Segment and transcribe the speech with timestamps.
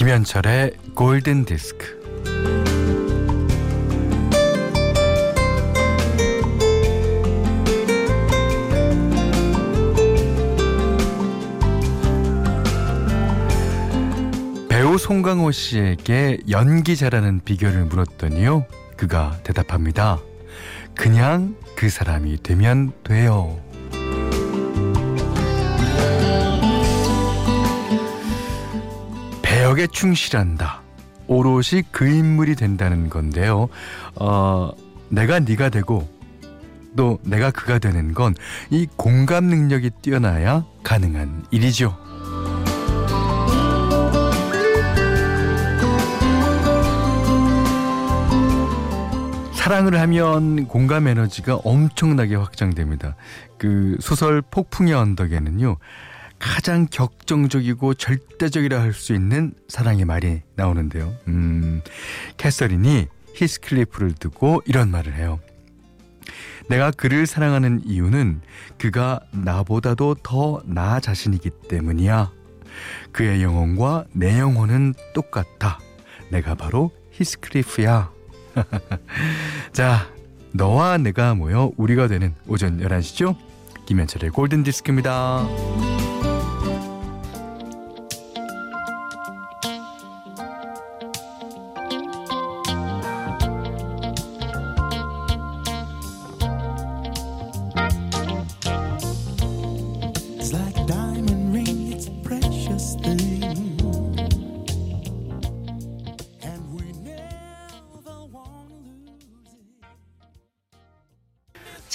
[0.00, 2.00] 김현철의 골든 디스크.
[14.70, 18.64] 배우 송강호 씨에게 연기 잘하는 비결을 물었더니요.
[18.96, 20.18] 그가 대답합니다.
[20.94, 23.60] 그냥 그 사람이 되면 돼요.
[29.80, 30.82] 배역에 충실한다.
[31.26, 33.68] 오롯이 그 인물이 된다는 건데요.
[34.16, 34.70] 어,
[35.08, 36.06] 내가 네가 되고
[36.96, 38.34] 또 내가 그가 되는 건
[38.70, 41.96] 이 공감 능력이 뛰어나야 가능한 일이죠.
[49.54, 53.14] 사랑을 하면 공감 에너지가 엄청나게 확장됩니다.
[53.58, 55.76] 그 소설 폭풍의 언덕에는요.
[56.40, 61.14] 가장 격정적이고 절대적이라 할 수 있는 사랑의 말이 나오는데요.
[61.28, 61.82] 음,
[62.36, 65.38] 캐서린이 히스클리프를 두고 이런 말을 해요.
[66.68, 68.40] 내가 그를 사랑하는 이유는
[68.78, 72.30] 그가 나보다도 더 나 자신이기 때문이야.
[73.12, 75.78] 그의 영혼과 내 영혼은 똑같아.
[76.30, 78.10] 내가 바로 히스클리프야.
[79.72, 80.08] 자,
[80.52, 83.36] 너와 내가 모여 우리가 되는 오전 11시죠?
[83.86, 85.46] 김현철의 골든디스크입니다.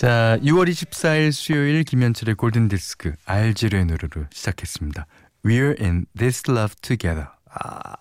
[0.06, 5.08] 자, 6월 24일 수요일 김현철의 골든 디스크 알지르의 노래로 시작했습니다.
[5.44, 7.30] We're in this love together.
[7.50, 7.96] 아,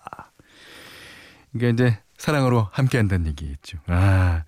[1.55, 3.79] 이게 이제 사랑으로 함께 한다는 얘기겠죠.
[3.87, 4.43] 아,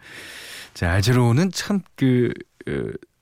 [0.76, 2.32] 자, 알지로는 참그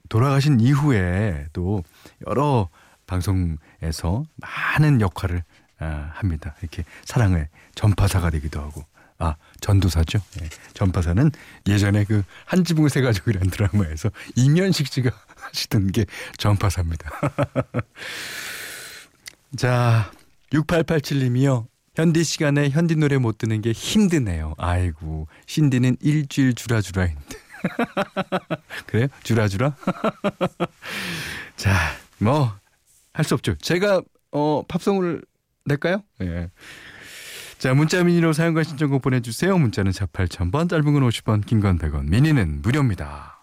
[0.09, 1.85] 돌아가신 이후에 또
[2.28, 2.67] 여러
[3.07, 5.46] 방송에서 많은 역할을
[5.79, 6.56] 아, 합니다.
[6.59, 8.84] 이렇게 사랑의 전파사가 되기도 하고.
[9.18, 10.20] 아, 전도사죠.
[10.42, 10.50] 예.
[10.74, 11.31] 전파사는
[11.68, 16.06] 예전에 그 한 지붕 세 가족이라는 드라마에서 이면식 씨가 하시던 게
[16.38, 17.09] 전파사입니다.
[19.58, 20.12] 자,
[20.52, 21.66] 6887님이요.
[21.96, 24.53] 현디 시간에 현디 노래 못 듣는 게 힘드네요.
[24.58, 27.40] 아이고, 신디는 일주일 주라주라인데.
[28.86, 29.08] 그래요?
[29.24, 29.76] 주라주라?
[31.56, 31.74] 자,
[32.18, 32.53] 뭐,
[33.14, 33.56] 할 수 없죠.
[33.56, 34.02] 제가,
[34.32, 35.22] 어, 팝송을
[35.66, 36.03] 낼까요?
[36.22, 36.50] 예.
[37.57, 39.57] 자, 문자 미니로 사용과 신청곡 보내주세요.
[39.57, 43.39] 문자는 4 8000번, 짧은 건 50원, 긴 건 100원, 미니는 무료입니다.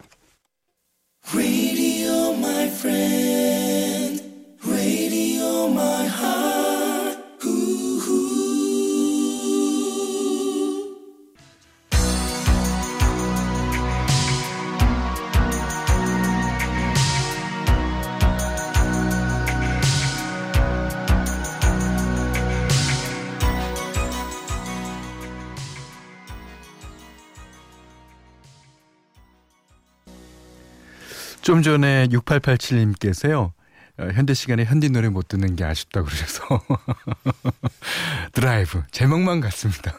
[31.52, 33.52] 좀 전에 6887님께서요.
[33.98, 36.62] 어, 현대 시간에 현디 노래 못 듣는 게 아쉽다고 그러셔서
[38.32, 39.98] 드라이브 제목만 같습니다.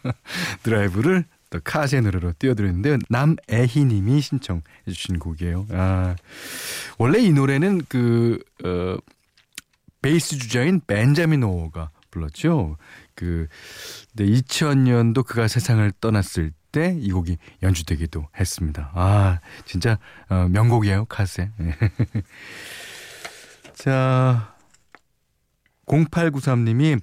[0.62, 5.66] 드라이브를 또 카스 노래로 띄워드렸는데 남애희님이 신청해 주신 곡이에요.
[5.70, 6.14] 아
[6.98, 8.98] 원래 이 노래는 그 어,
[10.02, 12.76] 베이스 주자인 벤자민 오가 불렀죠.
[13.14, 13.46] 그
[14.18, 18.90] 2000년도 그가 세상을 떠났을 때 이 곡이 연주되기도 했습니다.
[18.94, 21.50] 아 진짜 어, 명곡이에요 카세.
[23.74, 24.54] 자
[25.86, 27.00] 0893님이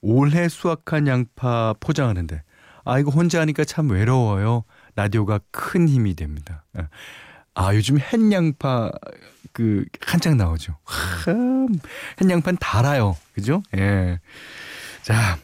[0.00, 2.42] 올해 수확한 양파 포장하는데
[2.84, 4.64] 아 이거 혼자 하니까 참 외로워요.
[4.96, 6.64] 라디오가 큰 힘이 됩니다.
[7.54, 8.90] 아 요즘 햇양파
[9.52, 10.76] 그 한창 나오죠.
[11.24, 11.68] 참
[12.20, 13.16] 햇양파는 달아요.
[13.34, 13.62] 그죠?
[13.76, 14.18] 예.
[15.02, 15.38] 자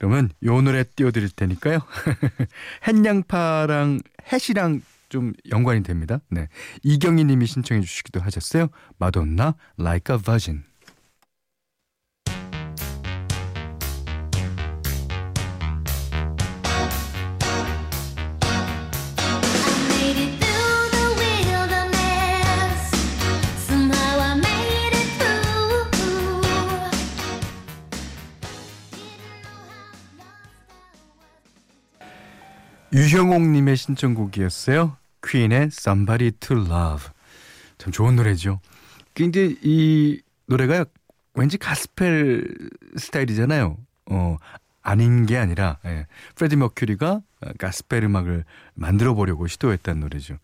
[0.00, 1.80] 그러면 요 노래 띄워드릴 테니까요.
[2.88, 4.00] 햇양파랑
[4.32, 4.80] 햇이랑
[5.10, 6.20] 좀 연관이 됩니다.
[6.30, 6.48] 네.
[6.82, 8.68] 이경희 님이 신청해 주시기도 하셨어요.
[8.96, 10.64] 마돈나, Like a Virgin.
[33.12, 34.96] 유형옥 님의 신청곡이었어요.
[35.26, 37.08] 퀸의 Somebody to Love.
[37.76, 38.60] 참 좋은 노래죠.
[39.14, 40.84] 근데 이 노래가
[41.34, 42.46] 왠지 가스펠
[42.96, 43.76] 스타일이잖아요.
[44.12, 44.36] 어,
[44.82, 47.20] 아닌 게 아니라 예, 프레디 머큐리가
[47.58, 50.36] 가스펠 음악을 만들어 보려고 시도했던 노래죠.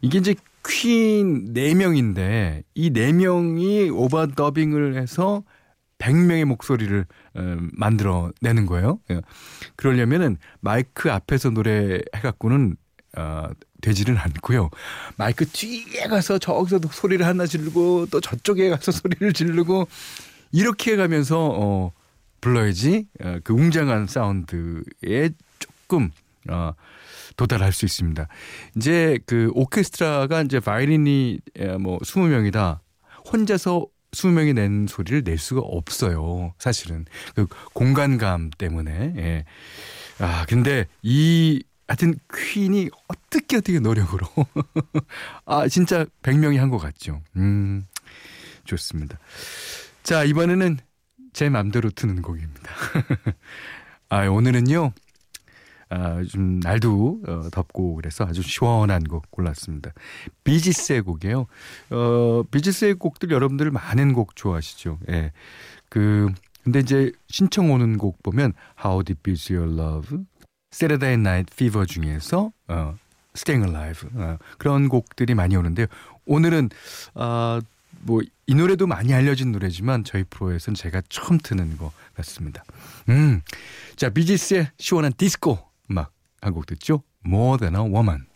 [0.00, 0.34] 이게 이제
[0.66, 5.44] 퀸 4명인데 이 4명이 overdubbing을 해서
[5.98, 9.00] 100명의 목소리를 어, 만들어 내는 거예요.
[9.10, 9.20] 예.
[9.76, 12.76] 그러려면은 마이크 앞에서 노래 해 갖고는
[13.16, 13.48] 어,
[13.80, 14.70] 되지는 않고요.
[15.16, 19.88] 마이크 뒤에 가서 저기서도 소리를 하나 지르고 또 저쪽에 가서 소리를 지르고
[20.52, 21.92] 이렇게 가면서 어
[22.40, 26.10] 불러야지 어, 그 웅장한 사운드에 조금
[26.48, 26.72] 어
[27.36, 28.26] 도달할 수 있습니다.
[28.76, 32.80] 이제 그 오케스트라가 이제 바이린이 에, 뭐 20명이다.
[33.32, 36.54] 혼자서 20명이 낸 소리를 낼 수가 없어요.
[36.58, 39.14] 사실은 그 공간감 때문에.
[39.16, 39.44] 예.
[40.18, 44.26] 아, 근데 이 하여튼 퀸이 어떻게 어떻게 노력으로
[45.46, 47.22] 아, 진짜 100명이 한 것 같죠.
[47.36, 47.86] 음.
[48.64, 49.18] 좋습니다.
[50.02, 50.78] 자, 이번에는
[51.32, 52.70] 제 맘대로 트는 곡입니다.
[54.10, 54.92] 아, 오늘은요.
[55.90, 59.92] 아, 좀 날도 어, 덥고 그래서 아주 시원한 곡 골랐습니다.
[60.44, 61.46] 비지스의 곡이에요.
[61.90, 64.98] 어, 비지스의 곡들 여러분들 많은 곡 좋아하시죠.
[65.10, 65.32] 예.
[65.88, 66.28] 그
[66.64, 68.52] 근데 이제 신청 오는 곡 보면
[68.84, 70.18] How Deep Is Your Love,
[70.72, 72.94] Saturday Night Fever 중에서 어,
[73.34, 75.86] Staying Alive 어, 그런 곡들이 많이 오는데요.
[76.26, 76.68] 오늘은
[77.14, 77.60] 아,
[78.00, 82.64] 뭐이 노래도 많이 알려진 노래지만 저희 프로에서는 제가 처음 트는 것 같습니다.
[83.08, 83.40] 음,
[83.96, 85.67] 자 비지스의 시원한 디스코
[86.40, 87.02] 한 곡 듣죠.
[87.24, 88.26] More Than a Woman.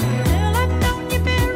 [0.00, 1.48] Well, I've known you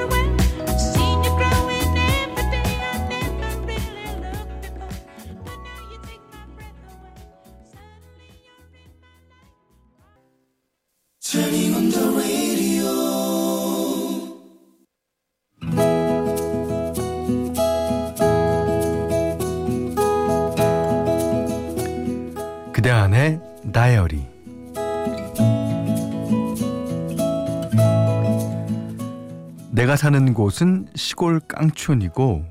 [29.93, 32.47] 내가 사는 곳은 시골 깡촌이고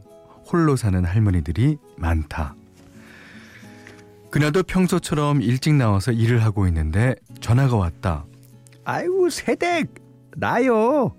[0.52, 2.54] 홀로 사는 할머니들이 많다.
[4.30, 8.26] 그나도 평소처럼 일찍 나와서 일을 하고 있는데 전화가 왔다.
[8.84, 9.92] 아이고 세댁
[10.38, 11.16] 나요.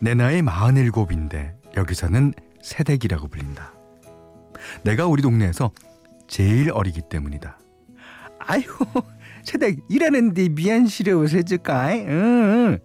[0.00, 3.72] 내 나이 47인데 여기서는 세댁이라고 불린다.
[4.82, 5.70] 내가 우리 동네에서
[6.26, 7.60] 제일 어리기 때문이다.
[8.40, 8.86] 아이고,
[9.44, 11.92] 세댁 일하는데 미안시려워서 해줄까?
[11.92, 12.78] 응, 응.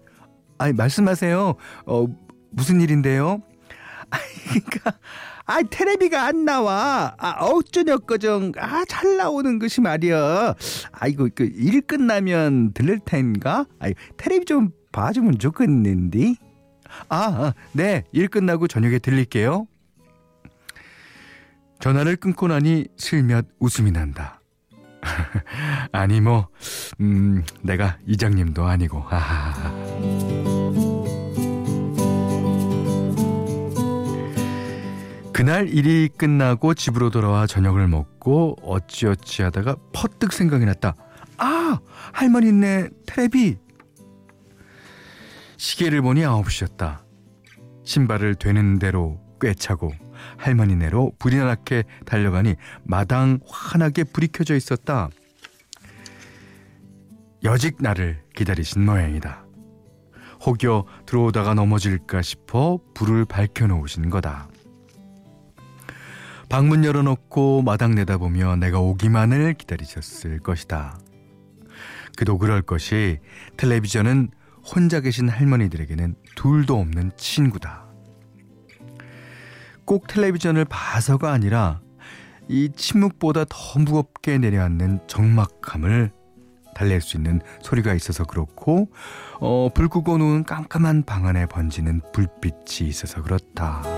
[0.58, 1.56] 아이, 말씀하세요.
[1.86, 2.06] 어,
[2.52, 3.42] 무슨 일인데요?
[4.10, 4.20] 아이,
[4.50, 4.98] 그니까,
[5.46, 7.16] 아, 테레비가 안 나와.
[7.18, 8.54] 아, 어쩌냐꺼정.
[8.58, 10.56] 아, 잘 나오는 것이 말이야.
[10.92, 13.66] 아이고, 그, 일 끝나면 들릴 텐가?
[13.80, 16.36] 아이, 테레비 좀 봐주면 좋겠는데?
[17.10, 18.04] 아, 아, 네.
[18.12, 19.68] 일 끝나고 저녁에 들릴게요.
[21.80, 24.40] 전화를 끊고 나니 슬며t 웃음이 난다.
[25.92, 26.48] 아니 뭐,
[27.01, 29.01] 음, 내가 이장님도 아니고.
[29.01, 30.43] 하하하.
[35.34, 40.94] 그날 일이 끝나고 집으로 돌아와 저녁을 먹고 어찌어찌 하다가 퍼뜩 생각이 났다.
[41.38, 41.80] 아,
[42.13, 43.58] 할머니네 테레비.
[45.58, 47.00] 시계를 보니 9시였다.
[47.84, 49.92] 신발을 되는 대로 꿰차고
[50.38, 55.10] 할머니네로 불이 나게 달려가니 마당 환하게 불이 켜져 있었다.
[57.44, 59.46] 여직 나를 기다리신 모양이다.
[60.46, 64.48] 혹여 들어오다가 넘어질까 싶어 불을 밝혀 놓으신 거다.
[66.53, 71.00] 방문 열어놓고 마당 내다보며 내가 오기만을 기다리셨을 것이다.
[72.15, 73.17] 그도 그럴 것이
[73.57, 74.29] 텔레비전은
[74.63, 77.88] 혼자 계신 할머니들에게는 둘도 없는 친구다.
[79.86, 81.81] 꼭 텔레비전을 봐서가 아니라
[82.48, 86.12] 이 침묵보다 더 무겁게 내려앉는 적막함을
[86.75, 88.91] 달랠 수 있는 소리가 있어서 그렇고
[89.39, 93.93] 어, 불 끄고 누운 깜깜한 방 안에 번지는 불빛이 있어서 그렇다.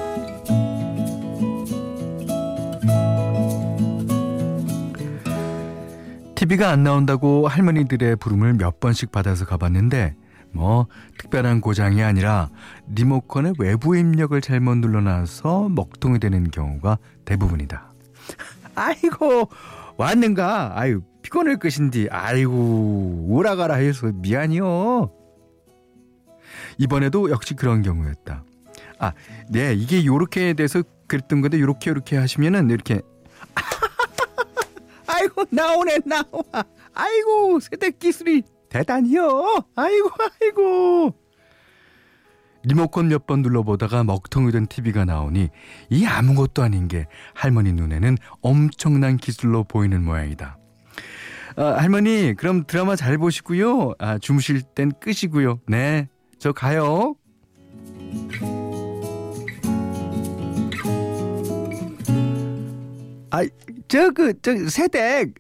[6.35, 10.15] TV가 안 나온다고 할머니들의 부름을 몇 번씩 받아서 가봤는데
[10.51, 10.87] 뭐
[11.17, 12.49] 특별한 고장이 아니라
[12.87, 17.93] 리모컨의 외부 입력을 잘못 눌러놔서 먹통이 되는 경우가 대부분이다.
[18.75, 19.49] 아이고
[19.97, 20.77] 왔는가?
[20.77, 25.11] 아유 피곤할 것인디 아이고 오라가라 해서 미안이요.
[26.77, 28.43] 이번에도 역시 그런 경우였다.
[28.99, 29.13] 아,
[29.49, 33.01] 네 이게 요렇게 돼서 그랬던 건데 요렇게 요렇게 하시면은 이렇게
[35.51, 36.63] 나오네 나와.
[36.93, 39.63] 아이고 세대 기술이 대단히요.
[39.75, 40.09] 아이고,
[40.41, 41.15] 아이고.
[42.63, 45.49] 리모컨 몇 번 눌러보다가 먹통이 된 TV가 나오니
[45.91, 50.57] 이 아무것도 아닌 게 할머니 눈에는 엄청난 기술로 보이는 모양이다.
[51.57, 53.93] 아, 할머니, 그럼 드라마 잘 보시고요.
[53.99, 55.59] 아, 주무실 땐 끄시고요.
[55.67, 57.15] 네, 저 가요.
[63.87, 65.35] 저, 그, 저, 새댁!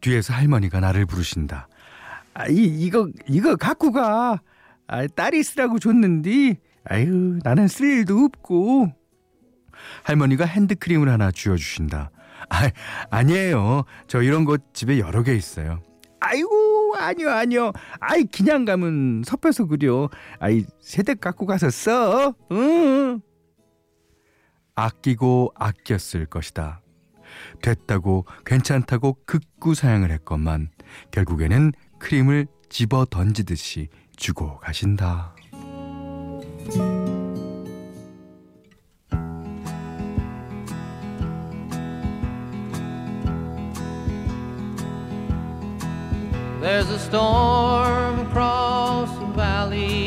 [0.00, 1.68] 뒤에서 할머니가 나를 부르신다.
[2.34, 4.40] 아, 이, 이거, 이거 갖고 가.
[4.86, 8.92] 아, 딸이 쓰라고 줬는데, 아유, 나는 쓸 일도 없고.
[10.04, 12.10] 할머니가 핸드크림을 하나 쥐어주신다.
[12.48, 12.70] 아,
[13.10, 13.84] 아니에요.
[14.06, 15.82] 저 이런 거 집에 여러 개 있어요.
[16.20, 17.72] 아이고, 아니요, 아니요.
[18.00, 20.08] 아이, 그냥 가면 섭해서 그려.
[20.38, 22.34] 아이, 새댁 갖고 가서 써.
[22.52, 23.20] 응.
[24.74, 26.80] 아끼고 아꼈을 것이다.
[27.62, 30.70] 됐다고 괜찮다고 극구 사양을 했건만
[31.10, 35.34] 결국에는 크림을 집어 던지듯이 주고 가신다.
[46.66, 50.05] There's a storm across the valley,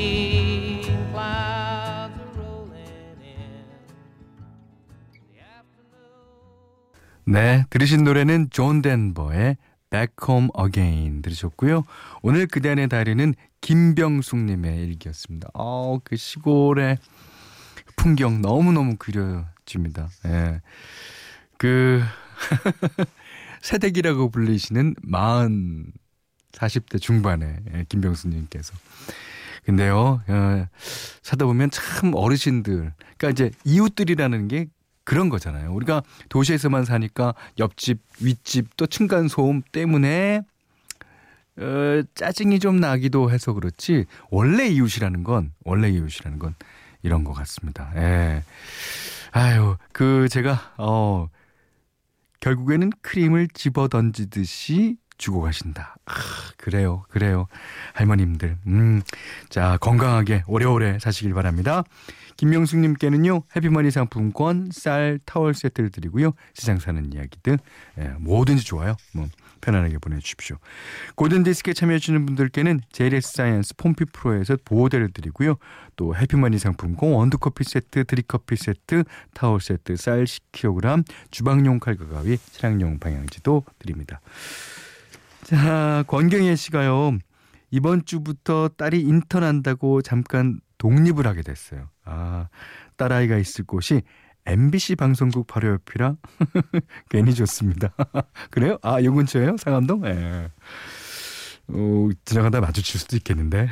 [7.31, 9.57] 네, 들으신 노래는 존 덴버의
[9.91, 11.83] Back Home Again 들으셨고요.
[12.23, 15.49] 오늘 그대 안의 다이어리는 김병숙님의 일기였습니다.
[15.53, 16.97] 어, 그 시골의
[17.97, 20.09] 풍경 너무너무 그려집니다.
[20.25, 20.61] 예.
[21.59, 22.01] 그,
[23.61, 25.93] 새댁이라고 불리시는 40,
[26.53, 28.73] 40대 중반의 예, 김병수님께서.
[29.65, 30.67] 근데요, 어,
[31.21, 34.65] 살다 보면 참 어르신들, 그러니까 이제 이웃들이라는 게
[35.09, 35.73] 그런 거잖아요.
[35.73, 40.41] 우리가 도시에서만 사니까 옆집, 윗집 또 층간 소음 때문에
[41.57, 46.53] 어, 짜증이 좀 나기도 해서 그렇지 원래 이웃이라는 건 원래 이웃이라는 건
[47.01, 47.91] 이런 것 같습니다.
[47.95, 48.43] 예.
[49.31, 51.27] 아유, 그 제가 어
[52.39, 55.97] 결국에는 크림을 집어 던지듯이 주고 가신다.
[56.05, 56.13] 아,
[56.57, 57.45] 그래요, 그래요.
[57.93, 58.57] 할머님들.
[58.65, 59.03] 음,
[59.49, 61.83] 자, 건강하게 오래오래 사시길 바랍니다.
[62.37, 66.31] 김명숙님께는요, 해피머니 상품권, 쌀, 타월 세트를 드리고요.
[66.53, 67.59] 세상 사는 이야기들,
[67.99, 68.95] 예, 뭐든지 좋아요.
[69.13, 69.27] 뭐,
[69.59, 70.55] 편안하게 보내주십시오.
[71.15, 75.55] 골든디스크에 참여해주시는 분들께는 JLS 사이언스 폼피 프로에서 보호대를 드리고요.
[75.97, 82.99] 또 해피머니 상품권, 원두커피 세트, 드립커피 세트, 타월 세트, 쌀 10kg, 주방용 칼과 가위, 차량용
[82.99, 84.21] 방향제도 드립니다.
[85.49, 87.17] 자, 권경혜 씨가요.
[87.71, 91.89] 이번 주부터 딸이 인턴한다고 잠깐 독립을 하게 됐어요.
[92.05, 92.49] 아,
[92.97, 94.03] 딸아이가 있을 곳이
[94.45, 96.17] MBC 방송국 바로 옆이라
[97.09, 97.91] 괜히 좋습니다.
[98.51, 98.77] 그래요?
[98.83, 99.57] 아, 요 근처예요?
[99.57, 100.05] 상암동?
[100.05, 100.51] 예.
[101.69, 103.69] 어, 지나가다 마주칠 수도 있겠는데.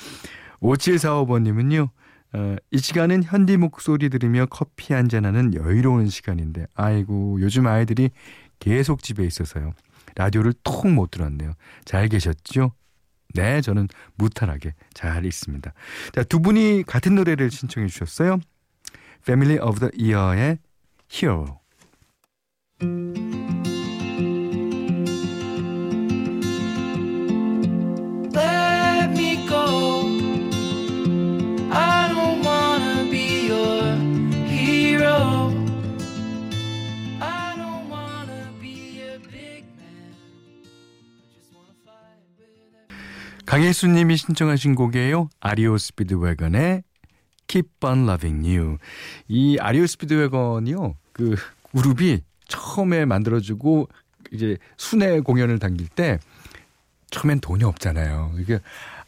[0.60, 1.88] 5745번님은요,
[2.34, 8.10] 어, 이 시간은 현디 목소리 들으며 커피 한잔하는 여유로운 시간인데, 아이고, 요즘 아이들이
[8.58, 9.72] 계속 집에 있어서요.
[10.16, 11.52] 라디오를 통 못 들었네요.
[11.84, 12.72] 잘 계셨죠?
[13.34, 15.72] 네, 저는 무탈하게 잘 있습니다.
[16.12, 18.40] 자, 두 분이 같은 노래를 신청해 주셨어요.
[19.22, 20.58] Family of the Year의
[21.12, 21.60] Hero.
[43.50, 45.28] 강혜수님이 신청하신 곡이에요.
[45.40, 46.84] 아리오 스피드웨건의
[47.48, 48.78] Keep on Loving You.
[49.26, 50.94] 이 아리오 스피드웨건이요.
[51.12, 51.34] 그
[51.72, 53.88] 그룹이 처음에 만들어지고
[54.30, 56.20] 이제 순회 공연을 당길 때
[57.10, 58.36] 처음엔 돈이 없잖아요.
[58.38, 58.60] 이게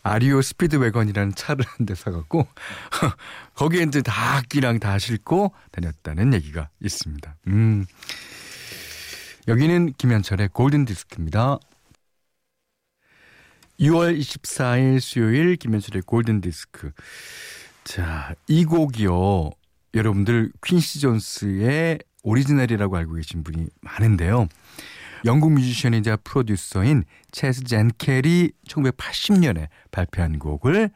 [0.03, 2.45] 아리오 스피드웨건이라는 차를 한 대 사갖고
[3.55, 7.37] 거기에 이제 다 악기랑 다 싣고 다녔다는 얘기가 있습니다.
[7.47, 7.87] 음.
[9.47, 11.59] 여기는 김현철의 골든 디스크입니다.
[13.81, 16.93] 6월 24일 수요일 김현철의 골든 디스크.
[17.85, 19.51] 자, 이 곡이요.
[19.95, 24.49] 여러분들 퀸시 존스의 오리지널이라고 알고 계신 분이 많은데요.
[25.25, 30.91] 영국 뮤지션이자 프로듀서인 채즈 쟁켈이 1980년에 발표한 곡을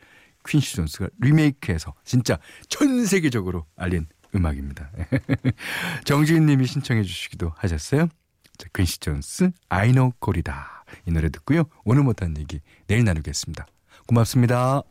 [0.47, 4.91] 퀸시 존스가 리메이크해서 진짜 전 세계적으로 알린 음악입니다.
[6.05, 8.09] 정지은 님이 신청해 주시기도 하셨어요.
[8.57, 9.51] 자, 퀸시 존스
[9.93, 10.76] know 골이다.
[11.07, 11.65] 이 노래 듣고요.
[11.85, 13.67] 오늘 못한 얘기 내일 나누겠습니다.
[14.07, 14.83] 고맙습니다.